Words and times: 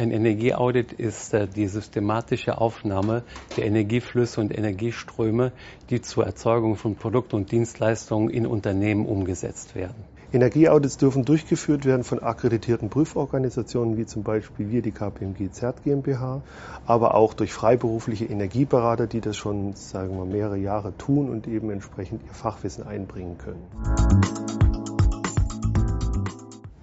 Ein 0.00 0.12
Energieaudit 0.12 0.92
ist 0.94 1.34
äh, 1.34 1.46
die 1.46 1.68
systematische 1.68 2.58
Aufnahme 2.58 3.22
der 3.58 3.66
Energieflüsse 3.66 4.40
und 4.40 4.50
Energieströme, 4.50 5.52
die 5.90 6.00
zur 6.00 6.24
Erzeugung 6.24 6.76
von 6.76 6.96
Produkten 6.96 7.36
und 7.36 7.52
Dienstleistungen 7.52 8.30
in 8.30 8.46
Unternehmen 8.46 9.04
umgesetzt 9.04 9.74
werden. 9.74 10.02
Energieaudits 10.32 10.96
dürfen 10.96 11.24
durchgeführt 11.24 11.84
werden 11.84 12.04
von 12.04 12.20
akkreditierten 12.20 12.88
Prüforganisationen 12.88 13.96
wie 13.96 14.06
zum 14.06 14.22
Beispiel 14.22 14.70
wir, 14.70 14.80
die 14.80 14.92
KPMG 14.92 15.50
ZERT 15.50 15.82
GmbH, 15.82 16.42
aber 16.86 17.16
auch 17.16 17.34
durch 17.34 17.52
freiberufliche 17.52 18.26
Energieberater, 18.26 19.08
die 19.08 19.20
das 19.20 19.36
schon 19.36 19.74
sagen 19.74 20.16
wir, 20.16 20.24
mehrere 20.24 20.56
Jahre 20.56 20.96
tun 20.96 21.30
und 21.30 21.48
eben 21.48 21.70
entsprechend 21.70 22.22
ihr 22.24 22.32
Fachwissen 22.32 22.86
einbringen 22.86 23.38
können. 23.38 23.66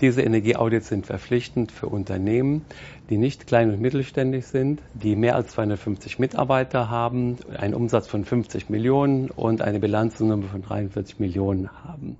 Diese 0.00 0.22
Energieaudits 0.22 0.88
sind 0.88 1.06
verpflichtend 1.06 1.70
für 1.70 1.86
Unternehmen, 1.86 2.64
die 3.10 3.18
nicht 3.18 3.46
klein 3.46 3.70
und 3.70 3.80
mittelständig 3.80 4.46
sind, 4.46 4.82
die 4.94 5.16
mehr 5.16 5.34
als 5.36 5.52
250 5.52 6.18
Mitarbeiter 6.18 6.90
haben, 6.90 7.36
einen 7.56 7.74
Umsatz 7.74 8.06
von 8.06 8.24
50 8.24 8.68
Millionen 8.68 9.30
und 9.30 9.62
eine 9.62 9.80
Bilanznummer 9.80 10.46
von 10.46 10.62
43 10.62 11.20
Millionen 11.20 11.70
haben. 11.84 12.16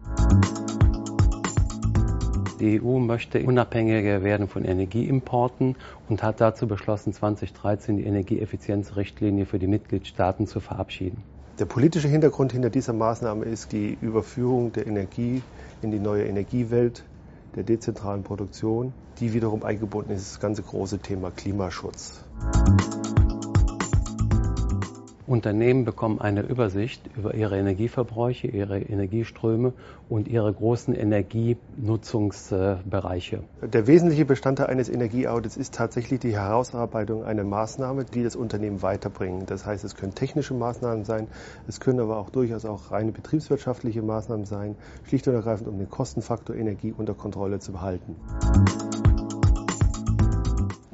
Die 2.62 2.80
EU 2.80 3.00
möchte 3.00 3.42
unabhängiger 3.42 4.22
werden 4.22 4.46
von 4.46 4.64
Energieimporten 4.64 5.74
und 6.08 6.22
hat 6.22 6.40
dazu 6.40 6.68
beschlossen, 6.68 7.12
2013 7.12 7.96
die 7.96 8.04
Energieeffizienzrichtlinie 8.04 9.46
für 9.46 9.58
die 9.58 9.66
Mitgliedstaaten 9.66 10.46
zu 10.46 10.60
verabschieden. 10.60 11.24
Der 11.58 11.64
politische 11.64 12.06
Hintergrund 12.06 12.52
hinter 12.52 12.70
dieser 12.70 12.92
Maßnahme 12.92 13.46
ist 13.46 13.72
die 13.72 13.98
Überführung 14.00 14.70
der 14.70 14.86
Energie 14.86 15.42
in 15.82 15.90
die 15.90 15.98
neue 15.98 16.22
Energiewelt 16.22 17.02
der 17.56 17.64
dezentralen 17.64 18.22
Produktion, 18.22 18.92
die 19.18 19.32
wiederum 19.32 19.64
eingebunden 19.64 20.12
ist, 20.12 20.30
das 20.30 20.38
ganze 20.38 20.62
große 20.62 21.00
Thema 21.00 21.32
Klimaschutz. 21.32 22.22
Unternehmen 25.32 25.84
bekommen 25.86 26.20
eine 26.20 26.42
Übersicht 26.42 27.08
über 27.16 27.32
ihre 27.32 27.58
Energieverbräuche, 27.58 28.48
ihre 28.48 28.78
Energieströme 28.78 29.72
und 30.10 30.28
ihre 30.28 30.52
großen 30.52 30.94
Energienutzungsbereiche. 30.94 33.42
Der 33.62 33.86
wesentliche 33.86 34.26
Bestandteil 34.26 34.66
eines 34.66 34.90
Energieaudits 34.90 35.56
ist 35.56 35.72
tatsächlich 35.72 36.20
die 36.20 36.34
Herausarbeitung 36.34 37.24
einer 37.24 37.44
Maßnahme, 37.44 38.04
die 38.04 38.22
das 38.22 38.36
Unternehmen 38.36 38.82
weiterbringen. 38.82 39.46
Das 39.46 39.64
heißt, 39.64 39.84
es 39.84 39.96
können 39.96 40.14
technische 40.14 40.52
Maßnahmen 40.52 41.06
sein, 41.06 41.28
es 41.66 41.80
können 41.80 42.00
aber 42.00 42.18
auch 42.18 42.28
durchaus 42.28 42.66
auch 42.66 42.90
reine 42.90 43.12
betriebswirtschaftliche 43.12 44.02
Maßnahmen 44.02 44.44
sein, 44.44 44.76
schlicht 45.04 45.26
und 45.28 45.34
ergreifend, 45.34 45.66
um 45.66 45.78
den 45.78 45.88
Kostenfaktor 45.88 46.54
Energie 46.54 46.92
unter 46.94 47.14
Kontrolle 47.14 47.58
zu 47.58 47.72
behalten. 47.72 48.16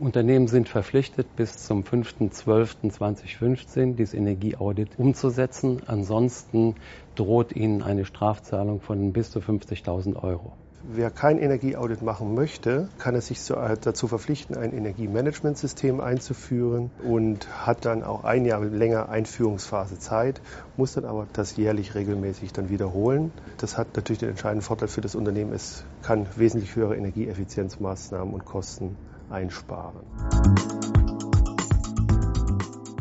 Unternehmen 0.00 0.46
sind 0.46 0.68
verpflichtet, 0.68 1.34
bis 1.34 1.56
zum 1.56 1.82
5.12.2015 1.82 3.96
dieses 3.96 4.14
Energieaudit 4.14 4.90
umzusetzen. 4.96 5.82
Ansonsten 5.86 6.76
droht 7.16 7.50
ihnen 7.50 7.82
eine 7.82 8.04
Strafzahlung 8.04 8.80
von 8.80 9.12
bis 9.12 9.32
zu 9.32 9.40
50.000 9.40 10.22
Euro. 10.22 10.52
Wer 10.84 11.10
kein 11.10 11.38
Energieaudit 11.38 12.02
machen 12.02 12.36
möchte, 12.36 12.88
kann 12.98 13.16
es 13.16 13.26
sich 13.26 13.44
dazu 13.44 14.06
verpflichten, 14.06 14.56
ein 14.56 14.72
Energiemanagementsystem 14.72 16.00
einzuführen 16.00 16.92
und 17.02 17.66
hat 17.66 17.84
dann 17.84 18.04
auch 18.04 18.22
ein 18.22 18.44
Jahr 18.44 18.64
länger 18.64 19.08
Einführungsphase 19.08 19.98
Zeit, 19.98 20.40
muss 20.76 20.92
dann 20.92 21.06
aber 21.06 21.26
das 21.32 21.56
jährlich 21.56 21.96
regelmäßig 21.96 22.52
dann 22.52 22.70
wiederholen. 22.70 23.32
Das 23.56 23.76
hat 23.76 23.96
natürlich 23.96 24.20
den 24.20 24.30
entscheidenden 24.30 24.62
Vorteil 24.62 24.86
für 24.86 25.00
das 25.00 25.16
Unternehmen, 25.16 25.52
es 25.52 25.84
kann 26.02 26.28
wesentlich 26.36 26.76
höhere 26.76 26.96
Energieeffizienzmaßnahmen 26.96 28.32
und 28.32 28.44
Kosten 28.44 28.96
einsparen. 29.30 30.02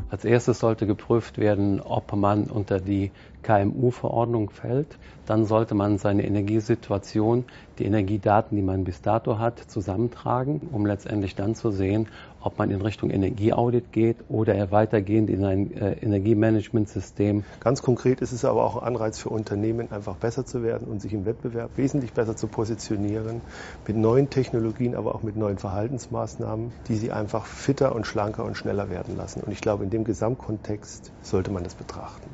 Als 0.10 0.24
erstes 0.24 0.60
sollte 0.60 0.88
geprüft 0.88 1.38
werden, 1.38 1.82
ob 1.82 2.14
man 2.14 2.46
unter 2.46 2.80
die 2.80 3.12
KMU-Verordnung 3.44 4.50
fällt. 4.50 4.98
Dann 5.26 5.46
sollte 5.46 5.76
man 5.76 5.98
seine 5.98 6.26
Energiesituation, 6.26 7.46
die 7.78 7.86
Energiedaten, 7.86 8.56
die 8.56 8.64
man 8.64 8.84
bis 8.84 9.02
dato 9.02 9.38
hat, 9.38 9.60
zusammentragen, 9.60 10.62
um 10.72 10.86
letztendlich 10.86 11.36
dann 11.36 11.56
zu 11.56 11.72
sehen, 11.72 12.08
ob 12.42 12.58
man 12.58 12.72
in 12.72 12.82
Richtung 12.82 13.10
Energieaudit 13.10 13.92
geht 13.92 14.18
oder 14.30 14.72
weitergehend 14.72 15.30
in 15.30 15.44
ein 15.44 15.72
äh, 15.72 15.94
Energiemanagementsystem. 15.94 17.44
Ganz 17.60 17.82
konkret 17.82 18.22
ist 18.22 18.32
es 18.32 18.46
aber 18.46 18.64
auch 18.64 18.78
ein 18.78 18.88
Anreiz 18.88 19.20
für 19.20 19.30
Unternehmen, 19.30 19.92
einfach 19.92 20.16
besser 20.16 20.46
zu 20.46 20.64
werden 20.64 20.88
und 20.88 21.02
sich 21.02 21.14
im 21.14 21.26
Wettbewerb 21.26 21.72
wesentlich 21.78 22.14
besser 22.14 22.36
zu 22.36 22.48
positionieren, 22.48 23.42
mit 23.88 23.98
neuen 23.98 24.30
Technologien, 24.30 24.96
aber 24.96 25.16
auch 25.16 25.24
mit 25.24 25.36
neuen 25.36 25.58
Verhaltensmaßnahmen, 25.58 26.72
die 26.88 26.96
sie 26.96 27.12
einfach 27.12 27.46
fitter 27.46 27.96
und 27.96 28.06
schlanker 28.06 28.44
und 28.46 28.56
schneller 28.56 28.90
werden 28.90 29.16
lassen. 29.18 29.42
Und 29.42 29.52
ich 29.52 29.62
glaube, 29.62 29.84
in 29.84 29.90
dem 29.90 30.04
Gesamtkontext 30.04 31.12
sollte 31.22 31.52
man 31.52 31.64
das 31.64 31.76
betrachten. 31.76 32.30